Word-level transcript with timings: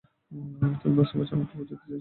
তুমি 0.81 0.95
বুঝতে 0.95 1.15
পারছো 1.17 1.33
আমি 1.35 1.45
কী 1.45 1.55
বোঝাতে 1.57 1.69
চাইছি, 1.69 1.75
তাই 1.75 1.77
না? 1.77 1.87